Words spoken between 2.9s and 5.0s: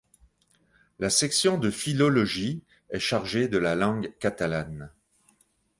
chargée de la langue catalane.